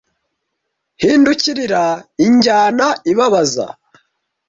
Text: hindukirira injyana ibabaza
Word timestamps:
hindukirira 1.01 1.83
injyana 2.25 2.87
ibabaza 3.11 3.65